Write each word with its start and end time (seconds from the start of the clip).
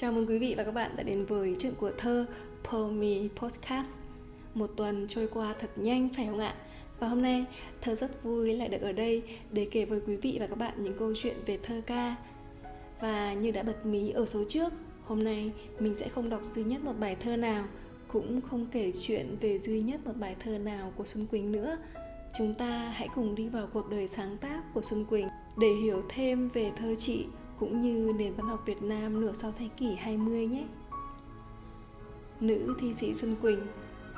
Chào 0.00 0.12
mừng 0.12 0.26
quý 0.26 0.38
vị 0.38 0.54
và 0.56 0.64
các 0.64 0.74
bạn 0.74 0.90
đã 0.96 1.02
đến 1.02 1.26
với 1.26 1.56
chuyện 1.58 1.72
của 1.74 1.90
thơ 1.98 2.26
Pomi 2.64 3.28
Podcast. 3.36 4.00
Một 4.54 4.70
tuần 4.76 5.06
trôi 5.08 5.28
qua 5.28 5.54
thật 5.58 5.70
nhanh 5.76 6.08
phải 6.16 6.26
không 6.26 6.38
ạ? 6.38 6.54
Và 6.98 7.08
hôm 7.08 7.22
nay 7.22 7.44
thơ 7.80 7.94
rất 7.94 8.24
vui 8.24 8.54
lại 8.54 8.68
được 8.68 8.80
ở 8.80 8.92
đây 8.92 9.22
để 9.52 9.68
kể 9.70 9.84
với 9.84 10.00
quý 10.06 10.16
vị 10.16 10.36
và 10.40 10.46
các 10.46 10.58
bạn 10.58 10.72
những 10.82 10.98
câu 10.98 11.12
chuyện 11.14 11.36
về 11.46 11.58
thơ 11.62 11.80
ca. 11.86 12.16
Và 13.00 13.32
như 13.32 13.50
đã 13.50 13.62
bật 13.62 13.86
mí 13.86 14.10
ở 14.10 14.26
số 14.26 14.44
trước, 14.48 14.72
hôm 15.02 15.24
nay 15.24 15.52
mình 15.78 15.94
sẽ 15.94 16.08
không 16.08 16.28
đọc 16.28 16.40
duy 16.54 16.62
nhất 16.62 16.84
một 16.84 16.94
bài 17.00 17.16
thơ 17.20 17.36
nào 17.36 17.64
Cũng 18.08 18.40
không 18.40 18.66
kể 18.66 18.92
chuyện 19.00 19.36
về 19.40 19.58
duy 19.58 19.80
nhất 19.80 20.00
một 20.04 20.14
bài 20.16 20.36
thơ 20.40 20.58
nào 20.58 20.92
của 20.96 21.04
Xuân 21.04 21.26
Quỳnh 21.26 21.52
nữa. 21.52 21.76
Chúng 22.38 22.54
ta 22.54 22.92
hãy 22.94 23.08
cùng 23.14 23.34
đi 23.34 23.48
vào 23.48 23.68
cuộc 23.72 23.90
đời 23.90 24.08
sáng 24.08 24.36
tác 24.36 24.74
của 24.74 24.82
Xuân 24.82 25.04
Quỳnh 25.04 25.28
để 25.58 25.68
hiểu 25.82 26.02
thêm 26.08 26.48
về 26.48 26.70
thơ 26.76 26.94
chị 26.98 27.26
cũng 27.58 27.80
như 27.80 28.12
nền 28.18 28.34
văn 28.34 28.46
học 28.46 28.62
Việt 28.66 28.82
Nam 28.82 29.20
nửa 29.20 29.32
sau 29.32 29.52
thế 29.58 29.68
kỷ 29.76 29.94
20 29.94 30.46
nhé. 30.46 30.64
Nữ 32.40 32.74
thi 32.78 32.94
sĩ 32.94 33.14
Xuân 33.14 33.36
Quỳnh, 33.42 33.66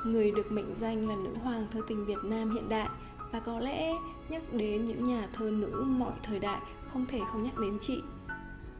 người 0.05 0.31
được 0.31 0.51
mệnh 0.51 0.75
danh 0.75 1.09
là 1.09 1.15
nữ 1.15 1.33
hoàng 1.43 1.65
thơ 1.71 1.81
tình 1.87 2.05
Việt 2.05 2.23
Nam 2.23 2.51
hiện 2.51 2.69
đại 2.69 2.89
và 3.31 3.39
có 3.39 3.59
lẽ 3.59 3.93
nhắc 4.29 4.53
đến 4.53 4.85
những 4.85 5.03
nhà 5.03 5.27
thơ 5.33 5.51
nữ 5.51 5.85
mọi 5.87 6.13
thời 6.23 6.39
đại 6.39 6.61
không 6.87 7.05
thể 7.05 7.19
không 7.27 7.43
nhắc 7.43 7.57
đến 7.57 7.77
chị. 7.79 8.01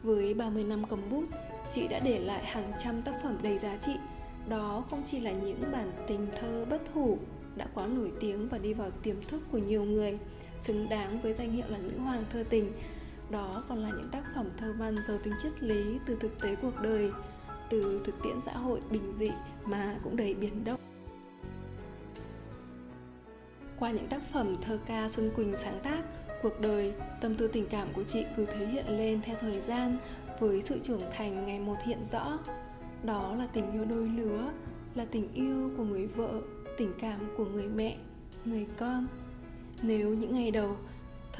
Với 0.03 0.33
30 0.33 0.63
năm 0.63 0.83
cầm 0.89 0.99
bút, 1.09 1.25
chị 1.71 1.87
đã 1.87 1.99
để 1.99 2.19
lại 2.19 2.45
hàng 2.45 2.71
trăm 2.83 3.01
tác 3.01 3.13
phẩm 3.23 3.37
đầy 3.43 3.57
giá 3.57 3.77
trị. 3.77 3.93
Đó 4.49 4.83
không 4.89 5.01
chỉ 5.05 5.19
là 5.19 5.31
những 5.31 5.71
bản 5.71 5.91
tình 6.07 6.27
thơ 6.35 6.65
bất 6.69 6.81
hủ 6.93 7.17
đã 7.55 7.67
quá 7.73 7.87
nổi 7.87 8.11
tiếng 8.19 8.47
và 8.47 8.57
đi 8.57 8.73
vào 8.73 8.89
tiềm 9.03 9.15
thức 9.27 9.41
của 9.51 9.57
nhiều 9.57 9.83
người, 9.83 10.19
xứng 10.59 10.89
đáng 10.89 11.21
với 11.21 11.33
danh 11.33 11.51
hiệu 11.51 11.65
là 11.69 11.77
nữ 11.77 11.99
hoàng 11.99 12.23
thơ 12.29 12.43
tình 12.49 12.71
đó 13.31 13.63
còn 13.67 13.77
là 13.77 13.89
những 13.89 14.09
tác 14.11 14.23
phẩm 14.35 14.49
thơ 14.57 14.73
văn 14.77 15.03
giàu 15.03 15.17
tính 15.23 15.33
triết 15.39 15.63
lý 15.63 15.99
từ 16.05 16.17
thực 16.19 16.41
tế 16.41 16.55
cuộc 16.55 16.81
đời 16.81 17.11
từ 17.69 18.01
thực 18.03 18.15
tiễn 18.23 18.41
xã 18.41 18.53
hội 18.53 18.79
bình 18.89 19.13
dị 19.13 19.31
mà 19.65 19.95
cũng 20.03 20.15
đầy 20.15 20.33
biến 20.33 20.63
động 20.63 20.79
qua 23.81 23.91
những 23.91 24.07
tác 24.07 24.21
phẩm 24.33 24.55
thơ 24.61 24.79
ca 24.85 25.09
Xuân 25.09 25.29
Quỳnh 25.35 25.55
sáng 25.55 25.79
tác, 25.83 26.01
cuộc 26.41 26.59
đời, 26.59 26.93
tâm 27.21 27.35
tư 27.35 27.47
tình 27.47 27.65
cảm 27.69 27.87
của 27.93 28.03
chị 28.03 28.25
cứ 28.37 28.45
thể 28.45 28.65
hiện 28.65 28.85
lên 28.87 29.21
theo 29.21 29.35
thời 29.39 29.61
gian 29.61 29.97
với 30.39 30.61
sự 30.61 30.79
trưởng 30.83 31.01
thành 31.17 31.45
ngày 31.45 31.59
một 31.59 31.75
hiện 31.85 32.05
rõ. 32.05 32.39
Đó 33.03 33.35
là 33.35 33.47
tình 33.53 33.71
yêu 33.71 33.85
đôi 33.85 34.09
lứa, 34.09 34.51
là 34.95 35.05
tình 35.11 35.33
yêu 35.33 35.71
của 35.77 35.83
người 35.83 36.07
vợ, 36.07 36.41
tình 36.77 36.93
cảm 36.99 37.19
của 37.37 37.45
người 37.45 37.67
mẹ, 37.75 37.97
người 38.45 38.67
con. 38.77 39.07
Nếu 39.81 40.09
những 40.09 40.33
ngày 40.33 40.51
đầu 40.51 40.77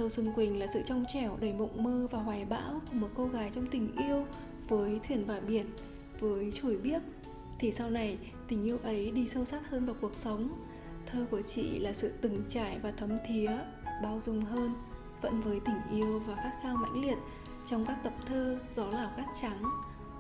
Thơ 0.02 0.09
Xuân 0.09 0.33
Quỳnh 0.35 0.59
là 0.59 0.67
sự 0.73 0.81
trong 0.85 1.03
trẻo 1.13 1.38
đầy 1.41 1.53
mộng 1.53 1.83
mơ 1.83 2.07
và 2.11 2.19
hoài 2.19 2.45
bão 2.45 2.81
của 2.89 2.94
một 2.94 3.07
cô 3.16 3.25
gái 3.25 3.52
trong 3.55 3.67
tình 3.67 3.95
yêu 3.97 4.25
với 4.67 4.99
thuyền 5.08 5.25
và 5.25 5.39
biển, 5.39 5.66
với 6.19 6.52
chổi 6.52 6.77
biếc. 6.77 7.02
Thì 7.59 7.71
sau 7.71 7.89
này, 7.89 8.17
tình 8.47 8.63
yêu 8.63 8.77
ấy 8.83 9.11
đi 9.11 9.27
sâu 9.27 9.45
sắc 9.45 9.69
hơn 9.69 9.85
vào 9.85 9.95
cuộc 10.02 10.16
sống. 10.16 10.49
Thơ 11.05 11.25
của 11.31 11.41
chị 11.41 11.80
là 11.80 11.93
sự 11.93 12.11
từng 12.21 12.43
trải 12.47 12.77
và 12.83 12.91
thấm 12.91 13.09
thía, 13.27 13.52
bao 14.03 14.19
dung 14.19 14.41
hơn, 14.41 14.73
vẫn 15.21 15.41
với 15.41 15.59
tình 15.66 15.81
yêu 15.91 16.19
và 16.19 16.36
khát 16.36 16.52
khao 16.63 16.75
mãnh 16.75 17.02
liệt 17.02 17.17
trong 17.65 17.86
các 17.86 18.03
tập 18.03 18.13
thơ 18.25 18.59
Gió 18.67 18.88
lào 18.91 19.11
cát 19.17 19.27
trắng, 19.41 19.63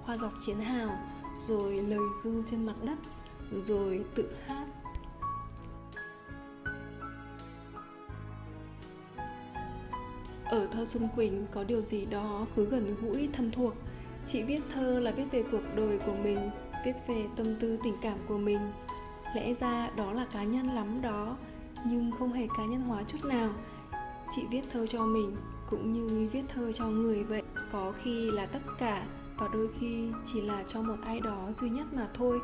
Hoa 0.01 0.17
dọc 0.17 0.33
chiến 0.39 0.59
hào, 0.59 0.97
rồi 1.35 1.73
lời 1.73 2.07
du 2.23 2.43
trên 2.45 2.65
mặt 2.65 2.75
đất, 2.83 2.97
rồi 3.61 4.05
tự 4.15 4.35
hát 4.45 4.65
Ở 10.51 10.67
thơ 10.71 10.85
Xuân 10.85 11.07
Quỳnh 11.15 11.45
có 11.51 11.63
điều 11.63 11.81
gì 11.81 12.05
đó 12.05 12.45
cứ 12.55 12.65
gần 12.65 12.95
gũi 13.01 13.29
thân 13.33 13.51
thuộc. 13.51 13.73
Chị 14.25 14.43
viết 14.43 14.61
thơ 14.73 14.99
là 14.99 15.11
viết 15.11 15.25
về 15.31 15.43
cuộc 15.51 15.63
đời 15.75 15.99
của 16.05 16.15
mình, 16.23 16.49
Viết 16.85 16.93
về 17.07 17.25
tâm 17.35 17.55
tư 17.59 17.77
tình 17.83 17.93
cảm 18.01 18.17
của 18.27 18.37
mình. 18.37 18.59
Lẽ 19.35 19.53
ra 19.53 19.89
đó 19.97 20.11
là 20.11 20.25
cá 20.25 20.43
nhân 20.43 20.67
lắm 20.67 21.01
đó, 21.01 21.37
Nhưng 21.85 22.11
không 22.11 22.31
hề 22.31 22.47
cá 22.57 22.65
nhân 22.65 22.81
hóa 22.81 23.03
chút 23.03 23.25
nào. 23.25 23.49
Chị 24.29 24.41
viết 24.51 24.61
thơ 24.69 24.87
cho 24.87 25.05
mình, 25.05 25.35
Cũng 25.69 25.93
như 25.93 26.29
viết 26.31 26.43
thơ 26.47 26.71
cho 26.71 26.85
người 26.85 27.23
vậy. 27.23 27.43
Có 27.71 27.93
khi 28.03 28.31
là 28.31 28.45
tất 28.45 28.61
cả, 28.79 29.03
Và 29.37 29.47
đôi 29.53 29.69
khi 29.79 30.11
chỉ 30.23 30.41
là 30.41 30.63
cho 30.63 30.81
một 30.81 30.97
ai 31.05 31.19
đó 31.19 31.51
duy 31.51 31.69
nhất 31.69 31.93
mà 31.93 32.07
thôi. 32.13 32.39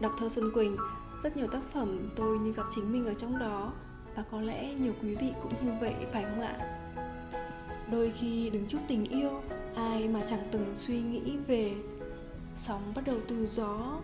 Đọc 0.00 0.12
thơ 0.18 0.28
Xuân 0.28 0.50
Quỳnh, 0.54 0.76
Rất 1.22 1.36
nhiều 1.36 1.46
tác 1.46 1.62
phẩm 1.72 2.08
tôi 2.16 2.38
như 2.38 2.52
gặp 2.52 2.64
chính 2.70 2.92
mình 2.92 3.06
ở 3.06 3.14
trong 3.14 3.38
đó. 3.38 3.72
Và 4.16 4.22
có 4.30 4.40
lẽ 4.40 4.74
nhiều 4.74 4.92
quý 5.02 5.14
vị 5.14 5.32
cũng 5.42 5.52
như 5.64 5.72
vậy, 5.80 5.94
phải 6.12 6.22
không 6.22 6.40
ạ? 6.40 6.82
Đôi 7.90 8.12
khi 8.20 8.50
đứng 8.50 8.66
trước 8.66 8.78
tình 8.88 9.04
yêu, 9.04 9.42
ai 9.74 10.08
mà 10.08 10.20
chẳng 10.26 10.48
từng 10.50 10.72
suy 10.76 11.00
nghĩ 11.00 11.36
về. 11.46 11.72
Sóng 12.56 12.92
bắt 12.94 13.04
đầu 13.06 13.16
từ 13.28 13.46
gió 13.46 14.00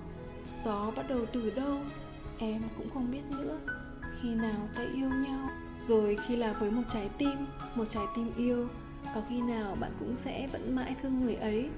gió 0.57 0.91
bắt 0.97 1.09
đầu 1.09 1.27
từ 1.33 1.51
đâu, 1.51 1.79
em 2.39 2.63
cũng 2.77 2.91
không 2.95 3.11
biết 3.11 3.23
nữa. 3.31 3.59
Khi 4.21 4.35
nào 4.35 4.69
ta 4.77 4.83
yêu 4.95 5.09
nhau? 5.09 5.49
Rồi 5.79 6.19
khi 6.27 6.37
là 6.37 6.53
với 6.53 6.71
một 6.71 6.83
trái 6.89 7.11
tim, 7.19 7.47
một 7.75 7.85
trái 7.89 8.05
tim 8.17 8.31
yêu, 8.37 8.69
có 9.15 9.23
khi 9.29 9.41
nào 9.41 9.77
bạn 9.81 9.91
cũng 9.99 10.17
sẽ 10.17 10.49
vẫn 10.53 10.75
mãi 10.77 10.95
thương 11.03 11.21
người 11.21 11.35
ấy. 11.35 11.71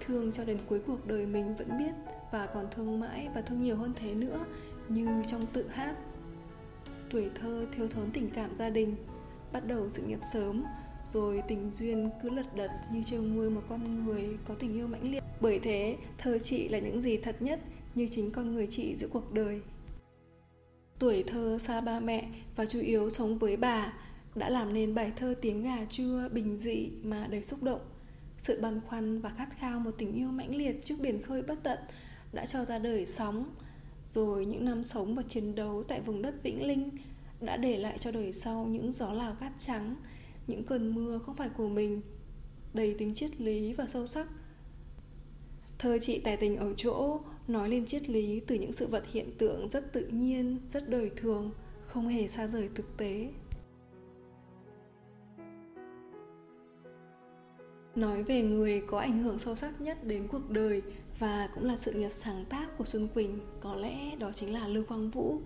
Thương 0.00 0.32
cho 0.32 0.44
đến 0.44 0.58
cuối 0.68 0.80
cuộc 0.86 1.06
đời 1.06 1.26
mình 1.26 1.56
vẫn 1.56 1.78
biết, 1.78 1.92
và 2.32 2.46
còn 2.46 2.66
thương 2.70 3.00
mãi 3.00 3.28
và 3.34 3.40
thương 3.40 3.60
nhiều 3.60 3.76
hơn 3.76 3.92
thế 3.96 4.14
nữa, 4.14 4.38
như 4.88 5.22
trong 5.26 5.46
tự 5.46 5.68
hát. 5.68 5.94
Tuổi 7.10 7.30
thơ 7.34 7.66
thiếu 7.72 7.88
thốn 7.88 8.10
tình 8.10 8.30
cảm 8.30 8.56
gia 8.56 8.70
đình, 8.70 8.96
bắt 9.52 9.66
đầu 9.66 9.88
sự 9.88 10.02
nghiệp 10.02 10.18
sớm 10.22 10.64
rồi 11.04 11.42
tình 11.48 11.70
duyên 11.70 12.10
cứ 12.22 12.30
lật 12.30 12.56
đật 12.56 12.70
như 12.92 13.02
trêu 13.02 13.22
nuôi 13.22 13.50
một 13.50 13.62
con 13.68 14.04
người 14.04 14.36
có 14.44 14.54
tình 14.54 14.74
yêu 14.74 14.88
mãnh 14.88 15.10
liệt. 15.10 15.22
Bởi 15.40 15.58
thế, 15.58 15.96
thơ 16.18 16.38
chị 16.38 16.68
là 16.68 16.78
những 16.78 17.02
gì 17.02 17.16
thật 17.16 17.42
nhất 17.42 17.60
như 17.94 18.08
chính 18.10 18.30
con 18.30 18.52
người 18.52 18.66
chị 18.70 18.96
giữa 18.96 19.08
cuộc 19.08 19.32
đời. 19.32 19.60
Tuổi 20.98 21.24
thơ 21.26 21.58
xa 21.60 21.80
ba 21.80 22.00
mẹ 22.00 22.28
và 22.56 22.66
chủ 22.66 22.80
yếu 22.80 23.10
sống 23.10 23.38
với 23.38 23.56
bà 23.56 23.92
đã 24.34 24.50
làm 24.50 24.72
nên 24.72 24.94
bài 24.94 25.12
thơ 25.16 25.34
tiếng 25.40 25.62
gà 25.62 25.84
chua, 25.88 26.28
bình 26.32 26.56
dị 26.56 26.90
mà 27.02 27.26
đầy 27.26 27.42
xúc 27.42 27.62
động. 27.62 27.80
Sự 28.38 28.60
băn 28.62 28.80
khoăn 28.86 29.20
và 29.20 29.28
khát 29.28 29.48
khao 29.58 29.80
một 29.80 29.90
tình 29.98 30.14
yêu 30.14 30.28
mãnh 30.28 30.56
liệt 30.56 30.84
trước 30.84 30.94
biển 31.00 31.22
khơi 31.22 31.42
bất 31.42 31.62
tận 31.62 31.78
đã 32.32 32.46
cho 32.46 32.64
ra 32.64 32.78
đời 32.78 33.06
sóng. 33.06 33.44
Rồi 34.06 34.46
những 34.46 34.64
năm 34.64 34.84
sống 34.84 35.14
và 35.14 35.22
chiến 35.22 35.54
đấu 35.54 35.82
tại 35.82 36.00
vùng 36.00 36.22
đất 36.22 36.42
vĩnh 36.42 36.66
linh 36.66 36.90
đã 37.40 37.56
để 37.56 37.76
lại 37.76 37.98
cho 37.98 38.12
đời 38.12 38.32
sau 38.32 38.66
những 38.66 38.92
gió 38.92 39.12
lào 39.12 39.34
cát 39.34 39.52
trắng 39.56 39.96
những 40.46 40.64
cơn 40.64 40.94
mưa 40.94 41.18
không 41.18 41.36
phải 41.36 41.48
của 41.48 41.68
mình, 41.68 42.00
đầy 42.74 42.94
tính 42.98 43.14
triết 43.14 43.40
lý 43.40 43.72
và 43.72 43.86
sâu 43.86 44.06
sắc. 44.06 44.26
Thơ 45.78 45.98
chị 45.98 46.20
tài 46.20 46.36
tình 46.36 46.56
ở 46.56 46.74
chỗ, 46.76 47.20
nói 47.48 47.68
lên 47.68 47.86
triết 47.86 48.08
lý 48.08 48.40
từ 48.46 48.54
những 48.54 48.72
sự 48.72 48.86
vật 48.86 49.04
hiện 49.12 49.30
tượng 49.38 49.68
rất 49.68 49.92
tự 49.92 50.06
nhiên, 50.06 50.58
rất 50.66 50.88
đời 50.88 51.10
thường, 51.16 51.50
không 51.86 52.08
hề 52.08 52.28
xa 52.28 52.46
rời 52.46 52.68
thực 52.74 52.96
tế. 52.96 53.30
Nói 57.94 58.22
về 58.22 58.42
người 58.42 58.82
có 58.86 58.98
ảnh 58.98 59.18
hưởng 59.18 59.38
sâu 59.38 59.56
sắc 59.56 59.80
nhất 59.80 60.06
đến 60.06 60.28
cuộc 60.28 60.50
đời 60.50 60.82
và 61.18 61.48
cũng 61.54 61.64
là 61.64 61.76
sự 61.76 61.92
nghiệp 61.92 62.08
sáng 62.10 62.44
tác 62.48 62.78
của 62.78 62.84
Xuân 62.84 63.08
Quỳnh, 63.14 63.38
có 63.60 63.74
lẽ 63.74 64.16
đó 64.16 64.32
chính 64.32 64.52
là 64.52 64.68
Lưu 64.68 64.84
Quang 64.84 65.10
Vũ. 65.10 65.40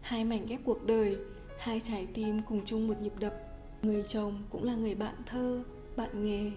Hai 0.00 0.24
mảnh 0.24 0.46
ghép 0.46 0.60
cuộc 0.64 0.86
đời, 0.86 1.16
hai 1.58 1.80
trái 1.80 2.06
tim 2.14 2.42
cùng 2.42 2.64
chung 2.64 2.88
một 2.88 2.94
nhịp 3.02 3.12
đập. 3.20 3.47
Người 3.82 4.02
chồng 4.02 4.38
cũng 4.50 4.64
là 4.64 4.74
người 4.74 4.94
bạn 4.94 5.14
thơ, 5.26 5.62
bạn 5.96 6.24
nghề. 6.24 6.50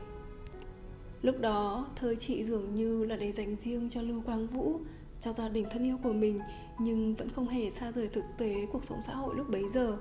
Lúc 1.21 1.35
đó 1.41 1.87
thơ 1.95 2.15
chị 2.15 2.43
dường 2.43 2.75
như 2.75 3.05
là 3.05 3.15
để 3.15 3.31
dành 3.31 3.55
riêng 3.55 3.89
cho 3.89 4.01
Lưu 4.01 4.21
Quang 4.25 4.47
Vũ 4.47 4.79
Cho 5.19 5.31
gia 5.31 5.49
đình 5.49 5.65
thân 5.71 5.83
yêu 5.83 5.97
của 6.03 6.13
mình 6.13 6.39
Nhưng 6.79 7.15
vẫn 7.15 7.29
không 7.29 7.47
hề 7.47 7.69
xa 7.69 7.91
rời 7.91 8.07
thực 8.07 8.23
tế 8.37 8.55
cuộc 8.71 8.83
sống 8.83 9.01
xã 9.01 9.13
hội 9.13 9.35
lúc 9.35 9.49
bấy 9.49 9.69
giờ. 9.69 9.97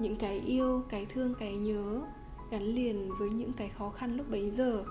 Những 0.00 0.16
cái 0.16 0.38
yêu, 0.38 0.82
cái 0.88 1.06
thương, 1.14 1.34
cái 1.38 1.54
nhớ 1.54 2.00
Gắn 2.50 2.62
liền 2.62 3.08
với 3.18 3.30
những 3.30 3.52
cái 3.52 3.68
khó 3.68 3.90
khăn 3.90 4.16
lúc 4.16 4.30
bấy 4.30 4.50
giờ. 4.50 4.84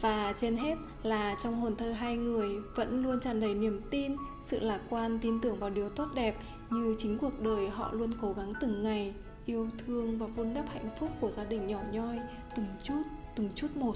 Và 0.00 0.32
trên 0.36 0.56
hết 0.56 0.74
là 1.02 1.34
trong 1.34 1.60
hồn 1.60 1.76
thơ 1.76 1.92
hai 1.92 2.16
người 2.16 2.48
vẫn 2.76 3.02
luôn 3.02 3.20
tràn 3.20 3.40
đầy 3.40 3.54
niềm 3.54 3.80
tin, 3.90 4.16
sự 4.40 4.58
lạc 4.60 4.80
quan 4.90 5.18
tin 5.22 5.40
tưởng 5.40 5.58
vào 5.58 5.70
điều 5.70 5.88
tốt 5.88 6.08
đẹp 6.14 6.36
như 6.70 6.94
chính 6.98 7.18
cuộc 7.18 7.40
đời 7.40 7.68
họ 7.68 7.92
luôn 7.92 8.10
cố 8.20 8.32
gắng 8.32 8.52
từng 8.60 8.82
ngày 8.82 9.14
yêu 9.50 9.68
thương 9.78 10.18
và 10.18 10.26
vun 10.26 10.54
đắp 10.54 10.68
hạnh 10.68 10.88
phúc 10.98 11.10
của 11.20 11.30
gia 11.30 11.44
đình 11.44 11.66
nhỏ 11.66 11.80
nhoi 11.92 12.18
từng 12.56 12.66
chút, 12.82 13.02
từng 13.36 13.48
chút 13.54 13.76
một. 13.76 13.94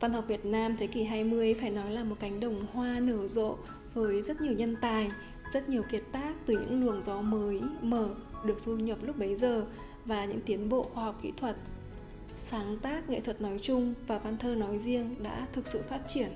Văn 0.00 0.12
học 0.12 0.24
Việt 0.28 0.44
Nam 0.44 0.76
thế 0.78 0.86
kỷ 0.86 1.04
20 1.04 1.54
phải 1.60 1.70
nói 1.70 1.90
là 1.90 2.04
một 2.04 2.16
cánh 2.20 2.40
đồng 2.40 2.66
hoa 2.72 3.00
nở 3.00 3.26
rộ 3.26 3.56
với 3.94 4.22
rất 4.22 4.40
nhiều 4.40 4.52
nhân 4.52 4.76
tài, 4.80 5.10
rất 5.52 5.68
nhiều 5.68 5.82
kiệt 5.90 6.02
tác 6.12 6.34
từ 6.46 6.54
những 6.54 6.84
luồng 6.84 7.02
gió 7.02 7.20
mới, 7.20 7.60
mở 7.82 8.08
được 8.44 8.60
du 8.60 8.76
nhập 8.76 8.98
lúc 9.02 9.18
bấy 9.18 9.34
giờ 9.34 9.66
và 10.04 10.24
những 10.24 10.40
tiến 10.40 10.68
bộ 10.68 10.86
khoa 10.94 11.04
học 11.04 11.18
kỹ 11.22 11.32
thuật. 11.36 11.56
Sáng 12.36 12.78
tác 12.82 13.10
nghệ 13.10 13.20
thuật 13.20 13.40
nói 13.40 13.58
chung 13.62 13.94
và 14.06 14.18
văn 14.18 14.36
thơ 14.38 14.54
nói 14.54 14.78
riêng 14.78 15.14
đã 15.22 15.46
thực 15.52 15.66
sự 15.66 15.82
phát 15.88 16.00
triển. 16.06 16.28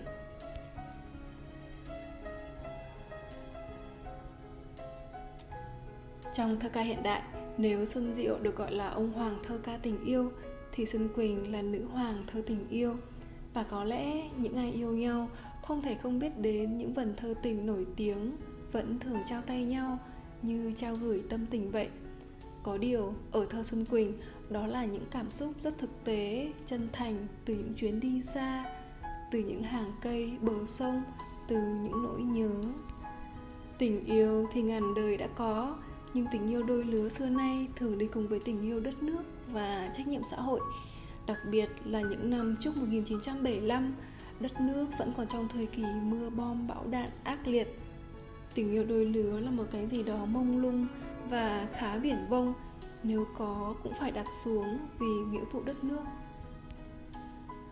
Trong 6.42 6.60
thơ 6.60 6.68
ca 6.68 6.80
hiện 6.80 7.02
đại, 7.02 7.22
Nếu 7.58 7.84
Xuân 7.84 8.14
Diệu 8.14 8.38
được 8.38 8.56
gọi 8.56 8.72
là 8.72 8.88
ông 8.88 9.12
hoàng 9.12 9.36
thơ 9.42 9.58
ca 9.62 9.76
tình 9.76 10.04
yêu 10.04 10.32
thì 10.72 10.86
Xuân 10.86 11.08
Quỳnh 11.14 11.52
là 11.52 11.62
nữ 11.62 11.84
hoàng 11.84 12.24
thơ 12.26 12.42
tình 12.46 12.68
yêu. 12.68 12.96
Và 13.54 13.62
có 13.62 13.84
lẽ 13.84 14.28
những 14.36 14.56
ai 14.56 14.72
yêu 14.72 14.92
nhau 14.92 15.28
không 15.62 15.82
thể 15.82 15.94
không 15.94 16.18
biết 16.18 16.38
đến 16.38 16.78
những 16.78 16.94
vần 16.94 17.14
thơ 17.16 17.34
tình 17.42 17.66
nổi 17.66 17.86
tiếng 17.96 18.36
vẫn 18.72 18.98
thường 18.98 19.18
trao 19.26 19.42
tay 19.42 19.64
nhau 19.64 19.98
như 20.42 20.72
trao 20.76 20.96
gửi 20.96 21.22
tâm 21.28 21.46
tình 21.46 21.70
vậy. 21.70 21.88
Có 22.62 22.78
điều, 22.78 23.14
ở 23.32 23.46
thơ 23.50 23.62
Xuân 23.62 23.84
Quỳnh, 23.84 24.12
đó 24.50 24.66
là 24.66 24.84
những 24.84 25.04
cảm 25.10 25.30
xúc 25.30 25.50
rất 25.60 25.78
thực 25.78 26.04
tế, 26.04 26.52
chân 26.64 26.88
thành 26.92 27.26
từ 27.44 27.54
những 27.54 27.74
chuyến 27.74 28.00
đi 28.00 28.22
xa, 28.22 28.64
từ 29.30 29.38
những 29.38 29.62
hàng 29.62 29.92
cây, 30.00 30.32
bờ 30.40 30.66
sông, 30.66 31.02
từ 31.48 31.56
những 31.56 32.02
nỗi 32.02 32.20
nhớ. 32.22 32.72
Tình 33.78 34.04
yêu 34.04 34.46
thì 34.52 34.62
ngàn 34.62 34.94
đời 34.94 35.16
đã 35.16 35.26
có, 35.26 35.76
nhưng 36.14 36.26
tình 36.32 36.48
yêu 36.50 36.62
đôi 36.62 36.84
lứa 36.84 37.08
xưa 37.08 37.28
nay 37.28 37.68
thường 37.76 37.98
đi 37.98 38.06
cùng 38.06 38.28
với 38.28 38.38
tình 38.38 38.62
yêu 38.62 38.80
đất 38.80 39.02
nước 39.02 39.22
và 39.52 39.90
trách 39.92 40.08
nhiệm 40.08 40.22
xã 40.24 40.36
hội. 40.36 40.60
Đặc 41.26 41.38
biệt 41.50 41.68
là 41.84 42.00
những 42.00 42.30
năm 42.30 42.54
trước 42.60 42.76
1975, 42.76 43.94
đất 44.40 44.60
nước 44.60 44.86
vẫn 44.98 45.12
còn 45.16 45.26
trong 45.26 45.48
thời 45.48 45.66
kỳ 45.66 45.84
mưa 46.02 46.30
bom 46.30 46.68
bão 46.68 46.86
đạn 46.90 47.10
ác 47.24 47.48
liệt. 47.48 47.78
Tình 48.54 48.70
yêu 48.70 48.84
đôi 48.84 49.04
lứa 49.04 49.40
là 49.40 49.50
một 49.50 49.64
cái 49.70 49.86
gì 49.86 50.02
đó 50.02 50.26
mông 50.26 50.62
lung 50.62 50.86
và 51.30 51.68
khá 51.76 51.98
viển 51.98 52.26
vông, 52.28 52.54
nếu 53.02 53.26
có 53.36 53.74
cũng 53.82 53.92
phải 54.00 54.10
đặt 54.10 54.26
xuống 54.44 54.78
vì 54.98 55.06
nghĩa 55.30 55.44
vụ 55.52 55.62
đất 55.66 55.84
nước. 55.84 56.02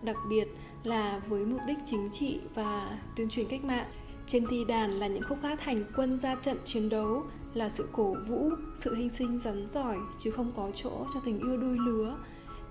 Đặc 0.02 0.16
biệt 0.30 0.48
là 0.84 1.20
với 1.28 1.46
mục 1.46 1.60
đích 1.66 1.78
chính 1.84 2.08
trị 2.10 2.40
và 2.54 2.98
tuyên 3.16 3.28
truyền 3.28 3.48
cách 3.48 3.64
mạng, 3.64 3.86
trên 4.26 4.44
thi 4.50 4.64
đàn 4.68 4.90
là 4.90 5.06
những 5.06 5.22
khúc 5.22 5.38
hát 5.42 5.60
hành 5.60 5.84
quân 5.96 6.18
ra 6.18 6.34
trận 6.34 6.56
chiến 6.64 6.88
đấu 6.88 7.24
là 7.54 7.68
sự 7.68 7.88
cổ 7.92 8.16
vũ, 8.28 8.50
sự 8.74 8.94
hy 8.94 9.08
sinh 9.08 9.38
rắn 9.38 9.70
giỏi 9.70 9.96
chứ 10.18 10.30
không 10.30 10.52
có 10.56 10.70
chỗ 10.74 11.06
cho 11.14 11.20
tình 11.24 11.38
yêu 11.38 11.56
đôi 11.56 11.78
lứa. 11.78 12.16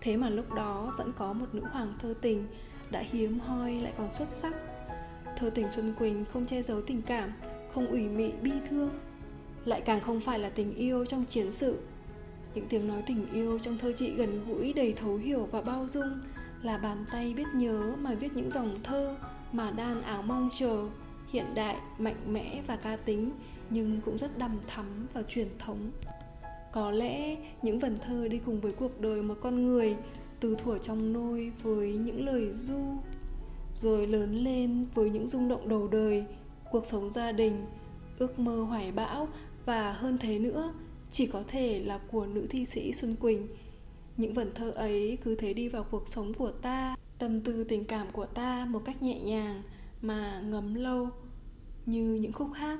Thế 0.02 0.18
mà 0.18 0.30
lúc 0.30 0.54
đó 0.54 0.94
vẫn 0.98 1.12
có 1.18 1.34
một 1.34 1.46
nữ 1.54 1.62
hoàng 1.72 1.94
thơ 2.00 2.14
tình 2.22 2.48
đã 2.92 3.04
hiếm 3.12 3.40
hoi 3.40 3.74
lại 3.74 3.94
còn 3.98 4.14
xuất 4.14 4.30
sắc. 4.30 4.54
Thơ 5.38 5.50
tình 5.50 5.72
Xuân 5.72 5.94
Quỳnh 6.00 6.26
không 6.26 6.46
che 6.46 6.62
giấu 6.62 6.82
tình 6.82 7.02
cảm, 7.02 7.32
không 7.74 7.88
ủy 7.88 8.08
mị 8.08 8.32
bi 8.42 8.52
thương, 8.70 8.90
lại 9.66 9.82
càng 9.82 10.00
không 10.00 10.20
phải 10.20 10.40
là 10.40 10.50
tình 10.50 10.76
yêu 10.76 11.06
trong 11.06 11.26
chiến 11.26 11.52
sự. 11.52 11.80
Những 12.54 12.68
tiếng 12.68 12.88
nói 12.88 13.04
tình 13.06 13.26
yêu 13.34 13.60
trong 13.60 13.78
thơ 13.78 13.92
chị 13.96 14.12
gần 14.16 14.46
gũi 14.48 14.74
đầy 14.74 14.94
thấu 14.94 15.16
hiểu 15.16 15.48
và 15.52 15.62
bao 15.62 15.88
dung 15.88 16.20
là 16.62 16.78
bàn 16.78 17.06
tay 17.12 17.34
biết 17.38 17.48
nhớ 17.54 17.96
mà 18.00 18.16
viết 18.16 18.34
những 18.34 18.52
dòng 18.52 18.80
thơ 18.84 19.16
mà 19.52 19.72
đan 19.72 20.02
áo 20.02 20.22
mong 20.22 20.50
chờ, 20.54 20.86
hiện 21.30 21.46
đại, 21.56 21.78
mạnh 21.98 22.34
mẽ 22.34 22.62
và 22.68 22.76
ca 22.76 22.96
tính 22.96 23.32
nhưng 23.70 24.02
cũng 24.06 24.18
rất 24.18 24.38
đằm 24.38 24.60
thắm 24.68 25.08
và 25.14 25.22
truyền 25.22 25.48
thống. 25.60 25.92
Có 26.72 26.92
lẽ 26.92 27.38
những 27.62 27.80
vần 27.80 27.98
thơ 27.98 28.28
đi 28.28 28.40
cùng 28.46 28.60
với 28.60 28.72
cuộc 28.72 29.02
đời 29.02 29.24
một 29.24 29.36
con 29.42 29.64
người, 29.64 29.96
từ 30.40 30.56
thuở 30.56 30.78
trong 30.78 31.14
nôi 31.14 31.52
với 31.64 31.98
những 31.98 32.26
lời 32.26 32.54
du 32.54 32.98
rồi 33.74 34.08
lớn 34.08 34.44
lên 34.44 34.86
với 34.94 35.10
những 35.10 35.28
rung 35.28 35.48
động 35.48 35.70
đầu 35.70 35.88
đời, 35.88 36.26
cuộc 36.72 36.86
sống 36.86 37.10
gia 37.10 37.32
đình, 37.32 37.66
ước 38.18 38.40
mơ 38.40 38.64
hoài 38.64 38.92
bão 38.92 39.28
và 39.66 39.92
hơn 39.92 40.18
thế 40.18 40.40
nữa, 40.40 40.74
chỉ 41.12 41.28
có 41.28 41.44
thể 41.48 41.84
là 41.86 42.00
của 42.12 42.26
nữ 42.26 42.48
thi 42.50 42.66
sĩ 42.66 42.94
xuân 42.94 43.16
quỳnh 43.16 43.48
những 44.18 44.34
vần 44.34 44.52
thơ 44.56 44.72
ấy 44.72 45.18
cứ 45.24 45.36
thế 45.36 45.54
đi 45.54 45.70
vào 45.70 45.86
cuộc 45.92 46.10
sống 46.10 46.34
của 46.34 46.52
ta, 46.52 46.96
tâm 47.18 47.42
tư 47.42 47.64
tình 47.64 47.86
cảm 47.86 48.08
của 48.12 48.26
ta 48.26 48.68
một 48.70 48.82
cách 48.86 49.04
nhẹ 49.04 49.20
nhàng 49.20 49.62
mà 50.02 50.42
ngấm 50.46 50.76
lâu, 50.76 51.10
như 51.86 52.20
những 52.22 52.34
khúc 52.34 52.50
hát 52.54 52.80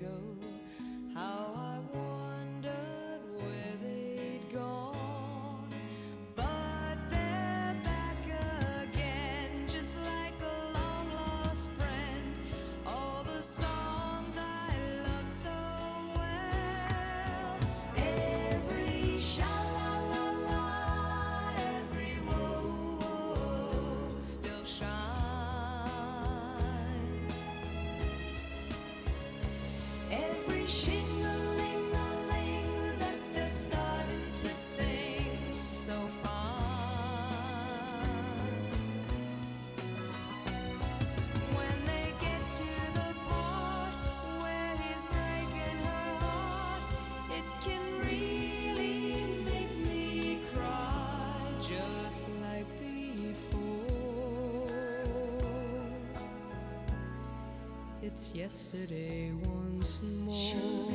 go. 0.00 0.39
It's 58.12 58.28
yesterday 58.34 59.30
once 59.44 60.00
more. 60.02 60.90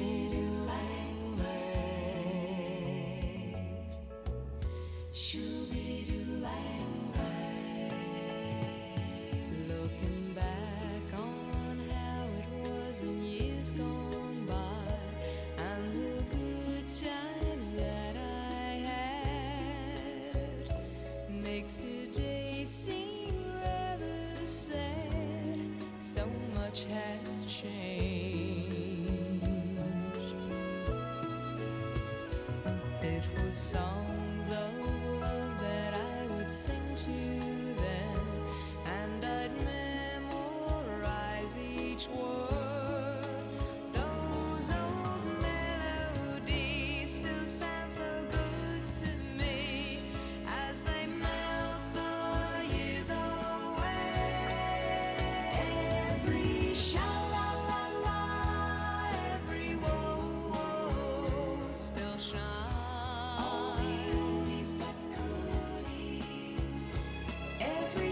Looking 5.35 5.84